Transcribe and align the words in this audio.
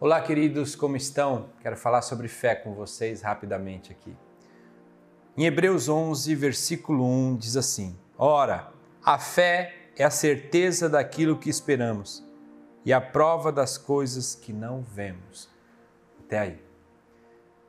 Olá, 0.00 0.20
queridos, 0.20 0.76
como 0.76 0.96
estão? 0.96 1.48
Quero 1.60 1.76
falar 1.76 2.02
sobre 2.02 2.28
fé 2.28 2.54
com 2.54 2.72
vocês 2.72 3.20
rapidamente 3.20 3.90
aqui. 3.90 4.16
Em 5.36 5.44
Hebreus 5.44 5.88
11, 5.88 6.36
versículo 6.36 7.04
1 7.04 7.36
diz 7.36 7.56
assim: 7.56 7.98
Ora, 8.16 8.72
a 9.04 9.18
fé 9.18 9.74
é 9.96 10.04
a 10.04 10.10
certeza 10.10 10.88
daquilo 10.88 11.36
que 11.36 11.50
esperamos 11.50 12.24
e 12.84 12.92
a 12.92 13.00
prova 13.00 13.50
das 13.50 13.76
coisas 13.76 14.36
que 14.36 14.52
não 14.52 14.82
vemos. 14.82 15.50
Até 16.20 16.38
aí. 16.38 16.64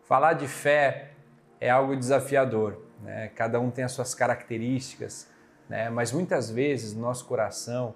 Falar 0.04 0.34
de 0.34 0.48
fé 0.48 1.14
é 1.60 1.68
algo 1.68 1.96
desafiador, 1.96 2.80
né? 3.02 3.30
Cada 3.30 3.60
um 3.60 3.72
tem 3.72 3.84
as 3.84 3.92
suas 3.92 4.14
características, 4.14 5.28
né? 5.68 5.90
Mas 5.90 6.12
muitas 6.12 6.52
vezes 6.52 6.94
no 6.94 7.02
nosso 7.02 7.26
coração 7.26 7.96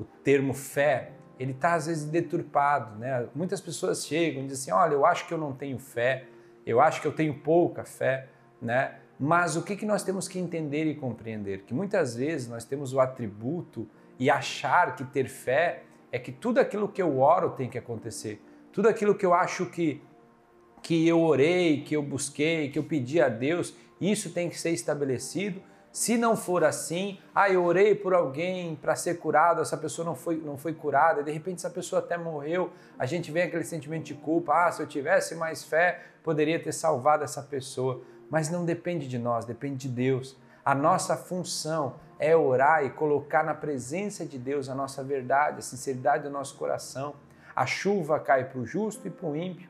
o 0.00 0.02
termo 0.02 0.52
fé 0.52 1.12
ele 1.38 1.52
está 1.52 1.74
às 1.74 1.86
vezes 1.86 2.04
deturpado, 2.04 2.98
né? 2.98 3.28
Muitas 3.34 3.60
pessoas 3.60 4.06
chegam 4.06 4.42
e 4.42 4.46
dizem 4.46 4.72
assim, 4.72 4.82
olha, 4.82 4.94
eu 4.94 5.06
acho 5.06 5.26
que 5.26 5.32
eu 5.32 5.38
não 5.38 5.52
tenho 5.52 5.78
fé, 5.78 6.24
eu 6.66 6.80
acho 6.80 7.00
que 7.00 7.06
eu 7.06 7.12
tenho 7.12 7.34
pouca 7.34 7.84
fé, 7.84 8.28
né? 8.60 8.96
Mas 9.18 9.56
o 9.56 9.62
que, 9.62 9.74
que 9.76 9.86
nós 9.86 10.02
temos 10.02 10.28
que 10.28 10.38
entender 10.38 10.84
e 10.84 10.94
compreender? 10.94 11.62
Que 11.62 11.74
muitas 11.74 12.16
vezes 12.16 12.48
nós 12.48 12.64
temos 12.64 12.92
o 12.92 13.00
atributo 13.00 13.88
e 14.18 14.30
achar 14.30 14.94
que 14.94 15.04
ter 15.04 15.28
fé 15.28 15.82
é 16.10 16.18
que 16.18 16.30
tudo 16.32 16.58
aquilo 16.58 16.88
que 16.88 17.02
eu 17.02 17.18
oro 17.18 17.50
tem 17.50 17.68
que 17.68 17.78
acontecer. 17.78 18.40
Tudo 18.72 18.88
aquilo 18.88 19.14
que 19.14 19.26
eu 19.26 19.34
acho 19.34 19.66
que, 19.66 20.00
que 20.82 21.06
eu 21.06 21.20
orei, 21.20 21.82
que 21.82 21.96
eu 21.96 22.02
busquei, 22.02 22.70
que 22.70 22.78
eu 22.78 22.84
pedi 22.84 23.20
a 23.20 23.28
Deus, 23.28 23.74
isso 24.00 24.30
tem 24.30 24.48
que 24.48 24.58
ser 24.58 24.70
estabelecido 24.70 25.60
se 25.98 26.16
não 26.16 26.36
for 26.36 26.62
assim, 26.62 27.18
ah, 27.34 27.50
eu 27.50 27.64
orei 27.64 27.92
por 27.92 28.14
alguém 28.14 28.76
para 28.76 28.94
ser 28.94 29.18
curado, 29.18 29.60
essa 29.60 29.76
pessoa 29.76 30.06
não 30.06 30.14
foi, 30.14 30.36
não 30.36 30.56
foi 30.56 30.72
curada, 30.72 31.24
de 31.24 31.32
repente 31.32 31.56
essa 31.56 31.70
pessoa 31.70 31.98
até 31.98 32.16
morreu, 32.16 32.70
a 32.96 33.04
gente 33.04 33.32
vem 33.32 33.42
aquele 33.42 33.64
sentimento 33.64 34.04
de 34.04 34.14
culpa, 34.14 34.52
ah, 34.54 34.70
se 34.70 34.80
eu 34.80 34.86
tivesse 34.86 35.34
mais 35.34 35.64
fé, 35.64 36.00
poderia 36.22 36.62
ter 36.62 36.70
salvado 36.70 37.24
essa 37.24 37.42
pessoa. 37.42 38.00
Mas 38.30 38.48
não 38.48 38.64
depende 38.64 39.08
de 39.08 39.18
nós, 39.18 39.44
depende 39.44 39.88
de 39.88 39.88
Deus. 39.88 40.36
A 40.64 40.72
nossa 40.72 41.16
função 41.16 41.96
é 42.16 42.36
orar 42.36 42.84
e 42.84 42.90
colocar 42.90 43.42
na 43.42 43.52
presença 43.52 44.24
de 44.24 44.38
Deus 44.38 44.68
a 44.68 44.76
nossa 44.76 45.02
verdade, 45.02 45.58
a 45.58 45.62
sinceridade 45.62 46.22
do 46.22 46.30
nosso 46.30 46.54
coração. 46.54 47.16
A 47.56 47.66
chuva 47.66 48.20
cai 48.20 48.44
para 48.44 48.60
o 48.60 48.64
justo 48.64 49.08
e 49.08 49.10
para 49.10 49.28
o 49.28 49.34
ímpio. 49.34 49.68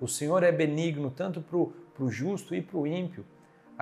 O 0.00 0.08
Senhor 0.08 0.42
é 0.42 0.50
benigno 0.50 1.12
tanto 1.12 1.40
para 1.40 2.04
o 2.04 2.10
justo 2.10 2.56
e 2.56 2.60
para 2.60 2.76
o 2.76 2.88
ímpio 2.88 3.24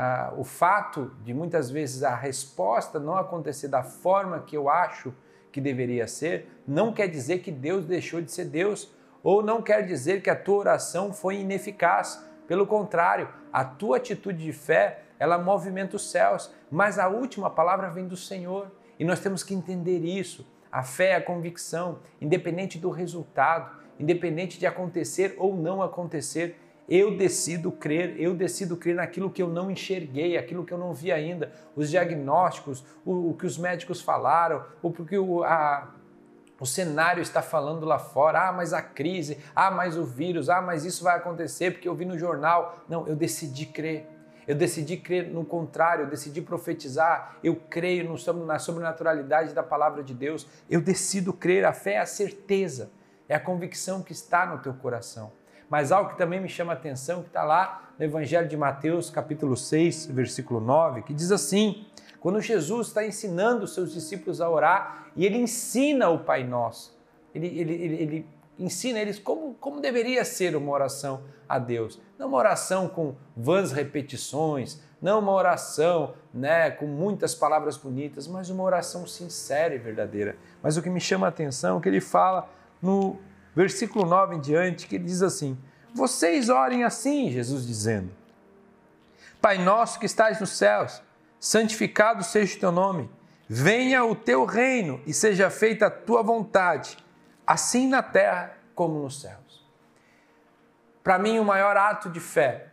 ah, 0.01 0.33
o 0.37 0.45
fato 0.45 1.11
de 1.25 1.35
muitas 1.35 1.69
vezes 1.73 2.05
a 2.05 2.15
resposta 2.15 3.01
não 3.01 3.17
acontecer 3.17 3.67
da 3.67 3.83
forma 3.83 4.39
que 4.39 4.57
eu 4.57 4.69
acho 4.69 5.13
que 5.51 5.61
deveria 5.61 6.07
ser, 6.07 6.49
não 6.65 6.93
quer 6.93 7.09
dizer 7.09 7.41
que 7.41 7.51
Deus 7.51 7.85
deixou 7.85 8.23
de 8.23 8.31
ser 8.31 8.45
Deus, 8.45 8.95
ou 9.25 9.43
não 9.43 9.61
quer 9.61 9.85
dizer 9.85 10.23
que 10.23 10.31
a 10.31 10.37
tua 10.37 10.59
oração 10.59 11.13
foi 11.13 11.41
ineficaz. 11.41 12.25
Pelo 12.47 12.65
contrário, 12.65 13.29
a 13.53 13.65
tua 13.65 13.97
atitude 13.97 14.45
de 14.45 14.53
fé, 14.53 15.03
ela 15.19 15.37
movimenta 15.37 15.97
os 15.97 16.09
céus, 16.09 16.49
mas 16.71 16.97
a 16.97 17.09
última 17.09 17.51
palavra 17.51 17.91
vem 17.91 18.07
do 18.07 18.17
Senhor. 18.17 18.71
E 19.01 19.05
nós 19.05 19.19
temos 19.19 19.43
que 19.43 19.53
entender 19.53 20.05
isso. 20.05 20.47
A 20.71 20.85
fé 20.85 21.07
é 21.11 21.17
a 21.17 21.21
convicção, 21.21 21.99
independente 22.21 22.79
do 22.79 22.91
resultado, 22.91 23.77
independente 23.99 24.61
de 24.61 24.67
acontecer 24.67 25.35
ou 25.39 25.57
não 25.57 25.83
acontecer, 25.83 26.57
eu 26.89 27.17
decido 27.17 27.71
crer, 27.71 28.19
eu 28.19 28.35
decido 28.35 28.77
crer 28.77 28.95
naquilo 28.95 29.31
que 29.31 29.43
eu 29.43 29.49
não 29.49 29.71
enxerguei, 29.71 30.39
aquilo 30.39 30.65
que 30.65 30.73
eu 30.73 30.79
não 30.79 30.95
vi 30.95 31.13
ainda, 31.13 31.53
os 31.77 31.91
diagnósticos, 31.91 32.83
o, 33.05 33.31
o 33.31 33.35
que 33.35 33.45
os 33.45 33.59
médicos 33.59 34.01
falaram, 34.01 34.65
o 34.83 34.91
que 34.91 35.19
o, 35.19 35.45
a, 35.45 35.93
o 36.59 36.65
cenário 36.65 37.21
está 37.21 37.43
falando 37.43 37.85
lá 37.85 37.99
fora. 37.99 38.49
Ah, 38.49 38.53
mas 38.53 38.73
a 38.73 38.81
crise, 38.81 39.39
ah, 39.55 39.71
mas 39.71 39.97
o 39.99 40.05
vírus, 40.05 40.49
ah, 40.49 40.63
mas 40.63 40.85
isso 40.85 41.05
vai 41.05 41.17
acontecer 41.17 41.73
porque 41.73 41.89
eu 41.89 41.95
vi 41.95 42.07
no 42.07 42.19
jornal. 42.19 42.79
Não, 42.89 43.07
eu 43.07 43.15
decidi 43.15 43.67
crer. 43.67 44.09
Eu 44.47 44.55
decidi 44.55 44.97
crer 44.97 45.29
no 45.29 45.45
contrário, 45.45 46.05
eu 46.05 46.09
decidi 46.09 46.41
profetizar, 46.41 47.37
eu 47.45 47.55
creio 47.55 48.09
no, 48.09 48.47
na 48.47 48.59
sobrenaturalidade 48.59 49.53
da 49.53 49.63
palavra 49.63 50.03
de 50.03 50.15
Deus. 50.15 50.49
Eu 50.71 50.81
decido 50.81 51.35
crer, 51.35 51.67
a 51.67 51.75
fé 51.75 51.95
é 51.95 51.99
a 51.99 52.07
certeza, 52.07 52.91
é 53.29 53.35
a 53.35 53.41
convicção 53.41 54.03
que 54.03 54.13
está 54.13 54.47
no 54.47 54.59
teu 54.63 54.73
coração. 54.73 55.31
Mas 55.69 55.93
algo 55.93 56.11
que 56.11 56.19
também 56.19 56.41
me 56.41 56.49
chama 56.49 56.73
a 56.73 56.77
atenção, 56.77 57.23
que 57.23 57.29
está 57.29 57.45
lá 57.45 57.91
no 57.99 58.05
Evangelho 58.05 58.49
de 58.49 58.57
Mateus, 58.57 59.11
capítulo 59.11 59.57
6, 59.57 60.07
versículo 60.07 60.61
9, 60.61 61.03
que 61.03 61.13
diz 61.13 61.31
assim: 61.31 61.87
quando 62.21 62.41
Jesus 62.41 62.89
está 62.89 63.07
ensinando 63.07 63.65
os 63.65 63.75
seus 63.75 63.93
discípulos 63.93 64.41
a 64.41 64.49
orar, 64.49 65.11
e 65.15 65.25
ele 65.27 65.39
ensina 65.39 66.09
o 66.09 66.19
Pai 66.19 66.45
Nosso, 66.45 66.97
ele, 67.35 67.47
ele, 67.47 67.75
ele, 67.75 67.95
ele 67.97 68.27
ensina 68.59 68.99
eles 68.99 69.19
como, 69.19 69.55
como 69.55 69.81
deveria 69.81 70.25
ser 70.25 70.57
uma 70.57 70.73
oração 70.73 71.23
a 71.49 71.59
Deus. 71.59 72.01
Não 72.19 72.29
uma 72.29 72.39
oração 72.39 72.89
com 72.89 73.15
vãs 73.37 73.71
repetições, 73.71 74.81
não 75.01 75.21
uma 75.21 75.33
oração 75.33 76.15
né, 76.35 76.71
com 76.71 76.87
muitas 76.87 77.35
palavras 77.35 77.77
bonitas, 77.77 78.27
mas 78.27 78.51
uma 78.51 78.65
oração 78.65 79.07
sincera 79.07 79.75
e 79.75 79.79
verdadeira. 79.79 80.37
Mas 80.63 80.77
o 80.77 80.83
que 80.83 80.91
me 80.91 81.01
chama 81.01 81.27
a 81.27 81.29
atenção 81.29 81.79
é 81.79 81.81
que 81.81 81.89
ele 81.89 82.01
fala 82.01 82.49
no 82.83 83.17
versículo 83.55 84.05
9 84.05 84.37
em 84.37 84.41
diante, 84.41 84.87
que 84.87 84.99
diz 84.99 85.23
assim: 85.23 85.59
Vocês 85.95 86.49
orem 86.49 86.85
assim, 86.85 87.31
Jesus 87.31 87.67
dizendo: 87.67 88.11
Pai 89.41 89.59
nosso 89.59 89.99
que 89.99 90.07
estás 90.07 90.41
nos 90.41 90.51
céus, 90.51 91.03
santificado 91.39 92.23
seja 92.25 92.57
o 92.57 92.61
teu 92.61 92.73
nome, 92.73 93.11
venha 93.49 94.05
o 94.05 94.15
teu 94.15 94.45
reino 94.45 95.01
e 95.07 95.13
seja 95.13 95.51
feita 95.51 95.87
a 95.87 95.91
tua 95.91 96.23
vontade, 96.23 96.97
assim 97.47 97.89
na 97.89 98.03
terra 98.03 98.55
como 98.75 99.03
nos 99.03 99.21
céus. 99.21 99.67
Para 101.03 101.19
mim, 101.19 101.39
o 101.39 101.45
maior 101.45 101.77
ato 101.77 102.11
de 102.11 102.21
fé 102.21 102.69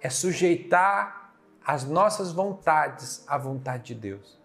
é 0.00 0.10
sujeitar 0.10 1.32
as 1.64 1.84
nossas 1.84 2.30
vontades 2.30 3.24
à 3.26 3.38
vontade 3.38 3.84
de 3.84 3.94
Deus. 3.94 4.38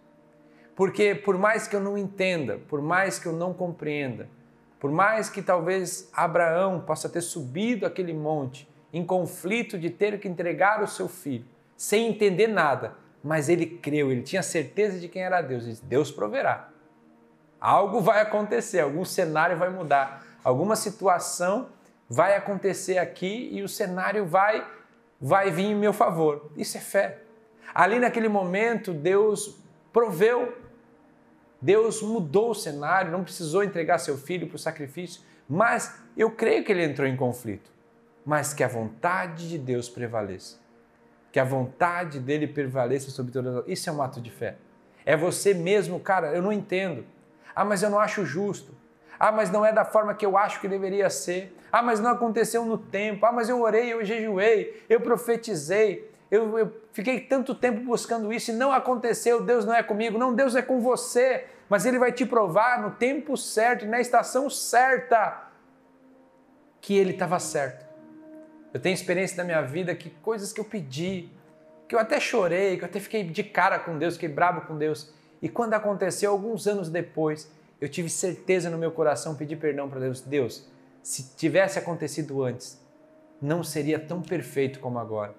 Porque 0.74 1.14
por 1.14 1.38
mais 1.38 1.68
que 1.68 1.76
eu 1.76 1.82
não 1.82 1.98
entenda, 1.98 2.58
por 2.70 2.82
mais 2.82 3.20
que 3.20 3.26
eu 3.26 3.34
não 3.34 3.54
compreenda, 3.54 4.30
por 4.80 4.92
mais 4.92 5.30
que 5.30 5.42
talvez 5.42 6.10
Abraão 6.14 6.80
possa 6.80 7.10
ter 7.10 7.22
subido 7.22 7.86
aquele 7.86 8.14
monte 8.14 8.68
em 8.94 9.06
conflito 9.06 9.78
de 9.78 9.90
ter 9.90 10.20
que 10.20 10.28
entregar 10.28 10.82
o 10.82 10.88
seu 10.88 11.08
filho, 11.08 11.46
sem 11.76 12.08
entender 12.08 12.48
nada, 12.48 12.96
mas 13.24 13.50
ele 13.50 13.66
creu, 13.66 14.12
ele 14.12 14.22
tinha 14.22 14.42
certeza 14.42 14.98
de 15.00 15.08
quem 15.08 15.22
era 15.22 15.42
Deus. 15.42 15.64
Ele 15.64 15.72
disse, 15.74 15.86
Deus 15.86 16.12
proverá. 16.12 16.70
Algo 17.60 18.00
vai 18.00 18.22
acontecer, 18.22 18.80
algum 18.80 19.04
cenário 19.04 19.58
vai 19.58 19.70
mudar, 19.70 20.26
alguma 20.44 20.76
situação 20.76 21.70
vai 22.10 22.36
acontecer 22.36 22.98
aqui 22.98 23.50
e 23.52 23.62
o 23.62 23.68
cenário 23.68 24.26
vai 24.26 24.66
vai 25.22 25.52
vir 25.52 25.66
em 25.66 25.76
meu 25.76 25.92
favor. 25.92 26.50
Isso 26.56 26.78
é 26.78 26.80
fé. 26.80 27.20
Ali 27.76 28.00
naquele 28.00 28.30
momento 28.30 28.94
Deus 28.94 29.60
proveu 29.92 30.58
Deus 31.62 32.02
mudou 32.02 32.52
o 32.52 32.56
cenário, 32.56 33.12
não 33.12 33.24
precisou 33.24 33.64
entregar 33.64 33.98
seu 33.98 34.18
filho 34.18 34.48
para 34.48 34.56
o 34.56 34.60
sacrifício, 34.60 35.22
mas 35.48 36.00
eu 36.16 36.32
creio 36.32 36.64
que 36.64 36.72
ele 36.72 36.84
entrou 36.84 37.08
em 37.08 37.18
conflito. 37.18 37.72
Mas 38.26 38.54
que 38.54 38.64
a 38.64 38.68
vontade 38.68 39.50
de 39.50 39.58
Deus 39.58 39.90
prevaleça. 39.90 40.58
Que 41.32 41.40
a 41.40 41.44
vontade 41.44 42.20
dele 42.20 42.48
prevaleça 42.48 43.10
sobre 43.10 43.32
todas 43.32 43.56
as. 43.58 43.68
Isso 43.68 43.90
é 43.90 43.94
um 43.94 44.02
ato 44.02 44.22
de 44.22 44.30
fé. 44.30 44.56
É 45.06 45.18
você 45.18 45.54
mesmo, 45.54 46.00
cara, 46.00 46.34
eu 46.34 46.42
não 46.42 46.52
entendo. 46.52 47.06
Ah, 47.56 47.66
mas 47.66 47.82
eu 47.82 47.90
não 47.90 48.00
acho 48.00 48.26
justo. 48.26 48.76
Ah, 49.20 49.32
mas 49.32 49.52
não 49.52 49.66
é 49.66 49.74
da 49.74 49.84
forma 49.84 50.14
que 50.14 50.26
eu 50.26 50.38
acho 50.38 50.62
que 50.62 50.68
deveria 50.68 51.10
ser. 51.10 51.56
Ah, 51.72 51.82
mas 51.82 52.00
não 52.00 52.12
aconteceu 52.12 52.64
no 52.64 52.78
tempo. 52.78 53.26
Ah, 53.26 53.32
mas 53.32 53.50
eu 53.50 53.62
orei, 53.62 53.92
eu 53.92 54.04
jejuei, 54.04 54.86
eu 54.88 55.02
profetizei. 55.02 56.10
Eu, 56.32 56.58
eu, 56.60 56.82
fiquei 56.92 57.20
tanto 57.20 57.56
tempo 57.56 57.82
buscando 57.82 58.32
isso 58.32 58.52
e 58.52 58.54
não 58.54 58.72
aconteceu. 58.72 59.44
Deus 59.44 59.66
não 59.66 59.74
é 59.74 59.82
comigo. 59.82 60.18
Não, 60.18 60.34
Deus 60.34 60.56
é 60.56 60.62
com 60.62 60.80
você. 60.80 61.46
Mas 61.68 61.86
Ele 61.86 62.00
vai 62.00 62.12
te 62.12 62.26
provar 62.26 62.82
no 62.82 62.92
tempo 62.92 63.36
certo 63.36 63.86
na 63.86 64.00
estação 64.00 64.50
certa 64.50 65.50
que 66.82 66.98
Ele 66.98 67.12
estava 67.12 67.40
certo. 67.40 67.88
Eu 68.74 68.80
tenho 68.80 68.94
experiência 68.94 69.38
da 69.38 69.44
minha 69.44 69.62
vida 69.62 69.96
que 69.96 70.10
coisas 70.10 70.54
que 70.54 70.60
eu 70.60 70.66
pedi, 70.66 71.30
que 71.88 71.96
eu 71.96 72.00
até 72.00 72.20
chorei, 72.20 72.78
que 72.78 72.84
eu 72.84 72.88
até 72.88 73.00
fiquei 73.00 73.24
de 73.24 73.44
cara 73.44 73.80
com 73.80 73.98
Deus, 73.98 74.14
fiquei 74.14 74.30
bravo 74.30 74.62
com 74.62 74.78
Deus. 74.78 75.12
E 75.42 75.50
quando 75.50 75.74
aconteceu, 75.74 76.32
alguns 76.32 76.68
anos 76.68 76.90
depois, 76.90 77.52
eu 77.82 77.90
tive 77.90 78.10
certeza 78.10 78.70
no 78.70 78.78
meu 78.78 78.92
coração, 78.92 79.36
pedi 79.36 79.56
perdão 79.56 79.90
para 79.90 80.00
Deus. 80.00 80.22
Deus, 80.22 80.68
se 81.02 81.36
tivesse 81.36 81.80
acontecido 81.80 82.44
antes, 82.44 82.80
não 83.42 83.64
seria 83.64 83.98
tão 83.98 84.22
perfeito 84.22 84.80
como 84.80 85.00
agora. 85.00 85.34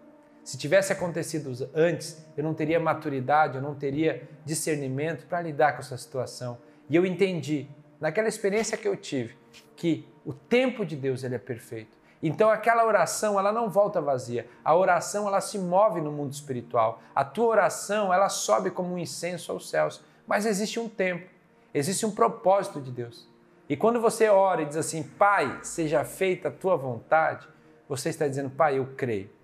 Se 0.51 0.59
tivesse 0.59 0.93
acontecido 0.93 1.71
antes, 1.73 2.27
eu 2.37 2.43
não 2.43 2.53
teria 2.53 2.81
maturidade, 2.81 3.55
eu 3.55 3.63
não 3.63 3.73
teria 3.73 4.29
discernimento 4.45 5.25
para 5.29 5.43
lidar 5.43 5.75
com 5.75 5.79
essa 5.79 5.97
situação. 5.97 6.59
E 6.89 6.97
eu 6.97 7.07
entendi, 7.07 7.69
naquela 8.01 8.27
experiência 8.27 8.77
que 8.77 8.89
eu 8.89 8.97
tive, 8.97 9.39
que 9.77 10.09
o 10.27 10.33
tempo 10.33 10.85
de 10.85 10.97
Deus 10.97 11.23
ele 11.23 11.37
é 11.37 11.39
perfeito. 11.39 11.97
Então 12.21 12.51
aquela 12.51 12.85
oração, 12.85 13.39
ela 13.39 13.53
não 13.53 13.71
volta 13.71 14.01
vazia. 14.01 14.45
A 14.65 14.75
oração, 14.75 15.29
ela 15.29 15.41
se 15.41 15.57
move 15.57 16.01
no 16.01 16.11
mundo 16.11 16.33
espiritual. 16.33 17.01
A 17.15 17.25
tua 17.25 17.47
oração, 17.47 18.13
ela 18.13 18.29
sobe 18.29 18.73
como 18.73 18.95
um 18.95 18.99
incenso 18.99 19.53
aos 19.53 19.71
céus. 19.71 20.05
Mas 20.27 20.47
existe 20.47 20.81
um 20.81 20.89
tempo, 20.89 21.31
existe 21.73 22.05
um 22.05 22.11
propósito 22.11 22.81
de 22.81 22.91
Deus. 22.91 23.29
E 23.69 23.77
quando 23.77 24.01
você 24.01 24.29
ora 24.29 24.63
e 24.63 24.67
diz 24.67 24.77
assim, 24.77 25.05
Pai, 25.05 25.61
seja 25.63 26.03
feita 26.03 26.49
a 26.49 26.51
tua 26.51 26.75
vontade, 26.77 27.47
você 27.89 28.09
está 28.09 28.27
dizendo, 28.27 28.51
Pai, 28.51 28.79
eu 28.79 28.89
creio. 28.97 29.39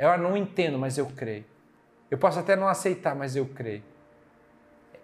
Eu 0.00 0.16
não 0.16 0.34
entendo, 0.34 0.78
mas 0.78 0.96
eu 0.96 1.04
creio. 1.06 1.44
Eu 2.10 2.16
posso 2.16 2.38
até 2.38 2.56
não 2.56 2.66
aceitar, 2.66 3.14
mas 3.14 3.36
eu 3.36 3.44
creio. 3.44 3.82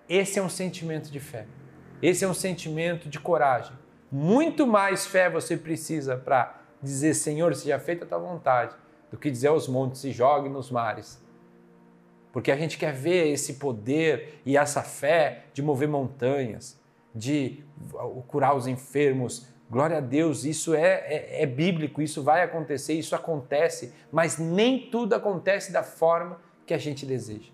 Esse 0.08 0.38
é 0.38 0.42
um 0.42 0.48
sentimento 0.48 1.10
de 1.10 1.20
fé. 1.20 1.46
Esse 2.00 2.24
é 2.24 2.28
um 2.28 2.34
sentimento 2.34 3.08
de 3.08 3.20
coragem. 3.20 3.76
Muito 4.10 4.66
mais 4.66 5.06
fé 5.06 5.28
você 5.28 5.54
precisa 5.54 6.16
para 6.16 6.62
dizer, 6.82 7.12
Senhor, 7.12 7.54
seja 7.54 7.78
feita 7.78 8.04
a 8.04 8.08
tua 8.08 8.18
vontade, 8.18 8.74
do 9.10 9.18
que 9.18 9.30
dizer 9.30 9.48
aos 9.48 9.68
montes, 9.68 10.00
se 10.00 10.12
jogue 10.12 10.48
nos 10.48 10.70
mares. 10.70 11.22
Porque 12.32 12.50
a 12.50 12.56
gente 12.56 12.78
quer 12.78 12.92
ver 12.92 13.28
esse 13.28 13.54
poder 13.54 14.40
e 14.46 14.56
essa 14.56 14.82
fé 14.82 15.44
de 15.52 15.62
mover 15.62 15.88
montanhas, 15.88 16.80
de 17.14 17.64
curar 18.28 18.54
os 18.54 18.66
enfermos. 18.66 19.46
Glória 19.68 19.98
a 19.98 20.00
Deus, 20.00 20.44
isso 20.44 20.74
é, 20.74 21.04
é, 21.06 21.42
é 21.42 21.46
bíblico, 21.46 22.00
isso 22.00 22.22
vai 22.22 22.42
acontecer, 22.42 22.94
isso 22.94 23.16
acontece, 23.16 23.92
mas 24.12 24.38
nem 24.38 24.88
tudo 24.90 25.14
acontece 25.14 25.72
da 25.72 25.82
forma 25.82 26.40
que 26.64 26.72
a 26.72 26.78
gente 26.78 27.04
deseja. 27.04 27.50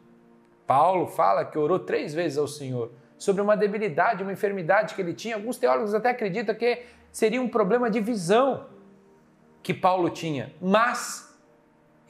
Paulo 0.67 1.06
fala 1.06 1.44
que 1.44 1.59
orou 1.59 1.79
três 1.79 2.12
vezes 2.12 2.37
ao 2.37 2.47
Senhor 2.47 2.93
sobre 3.17 3.41
uma 3.41 3.56
debilidade, 3.56 4.23
uma 4.23 4.32
enfermidade 4.32 4.94
que 4.94 5.00
ele 5.00 5.14
tinha. 5.14 5.37
Alguns 5.37 5.56
teólogos 5.56 5.94
até 5.94 6.11
acreditam 6.11 6.55
que 6.55 6.82
seria 7.11 7.41
um 7.41 7.49
problema 7.49 7.91
de 7.91 8.00
visão 8.00 8.67
que 9.62 9.73
Paulo 9.73 10.11
tinha, 10.11 10.53
mas 10.61 11.32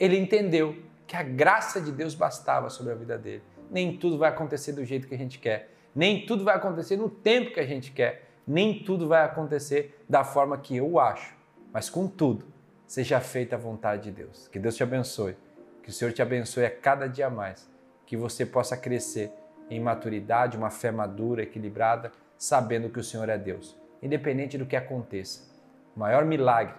ele 0.01 0.19
entendeu 0.19 0.77
que 1.07 1.15
a 1.15 1.23
graça 1.23 1.81
de 1.81 1.93
Deus 1.93 2.15
bastava 2.15 2.71
sobre 2.71 2.93
a 2.93 2.97
vida 2.97 3.19
dele. 3.19 3.43
Nem 3.71 3.97
tudo 3.97 4.19
vai 4.19 4.31
acontecer 4.31 4.73
do 4.73 4.85
jeito 4.85 5.07
que 5.07 5.15
a 5.15 5.19
gente 5.19 5.39
quer, 5.39 5.71
nem 5.95 6.25
tudo 6.25 6.45
vai 6.45 6.57
acontecer 6.57 6.97
no 6.97 7.11
tempo 7.11 7.53
que 7.53 7.61
a 7.61 7.67
gente 7.67 7.93
quer, 7.93 8.32
nem 8.47 8.83
tudo 8.83 9.09
vai 9.09 9.25
acontecer 9.25 10.03
da 10.09 10.25
forma 10.25 10.59
que 10.59 10.77
eu 10.77 10.99
acho, 10.99 11.35
mas 11.73 11.89
contudo, 11.89 12.45
seja 12.87 13.21
feita 13.21 13.57
a 13.57 13.59
vontade 13.59 14.05
de 14.05 14.11
Deus. 14.11 14.49
Que 14.49 14.59
Deus 14.59 14.77
te 14.77 14.83
abençoe, 14.83 15.37
que 15.83 15.91
o 15.91 15.93
Senhor 15.93 16.13
te 16.13 16.21
abençoe 16.21 16.65
a 16.65 16.71
cada 16.71 17.07
dia 17.07 17.31
mais, 17.31 17.71
que 18.07 18.17
você 18.17 18.45
possa 18.45 18.77
crescer 18.77 19.33
em 19.71 19.81
maturidade, 19.81 20.57
uma 20.57 20.71
fé 20.71 20.91
madura, 20.91 21.43
equilibrada, 21.43 22.13
sabendo 22.37 22.91
que 22.91 22.99
o 22.99 23.05
Senhor 23.05 23.29
é 23.29 23.39
Deus, 23.39 23.77
independente 24.03 24.59
do 24.59 24.67
que 24.67 24.77
aconteça. 24.77 25.51
O 25.97 26.01
maior 26.01 26.25
milagre, 26.25 26.75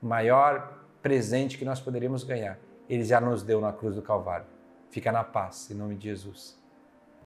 o 0.00 0.06
maior 0.06 0.78
presente 1.02 1.58
que 1.58 1.64
nós 1.64 1.80
poderíamos 1.80 2.24
ganhar, 2.24 2.58
ele 2.88 3.04
já 3.04 3.20
nos 3.20 3.42
deu 3.42 3.60
na 3.60 3.72
cruz 3.72 3.96
do 3.96 4.02
Calvário. 4.02 4.46
Fica 4.90 5.10
na 5.10 5.24
paz, 5.24 5.70
em 5.70 5.74
nome 5.74 5.96
de 5.96 6.04
Jesus. 6.04 6.61